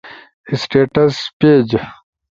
سٹیٹس 0.61 1.15
پیج 1.39 1.67